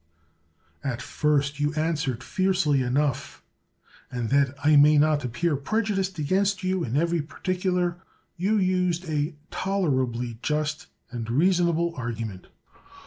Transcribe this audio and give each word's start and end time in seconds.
At 0.83 0.99
first 0.99 1.59
you 1.59 1.75
answered 1.75 2.23
fiercely 2.23 2.81
enough; 2.81 3.43
and 4.11 4.31
that 4.31 4.55
I 4.65 4.75
may 4.75 4.97
not 4.97 5.23
appear 5.23 5.55
prej 5.55 5.89
udiced 5.95 6.17
against 6.17 6.63
you 6.63 6.83
in 6.83 6.97
every 6.97 7.21
particular, 7.21 7.97
you 8.35 8.57
used 8.57 9.07
a 9.07 9.35
tolerably 9.51 10.39
just 10.41 10.87
and 11.11 11.29
reasonable 11.29 11.93
argument. 11.95 12.47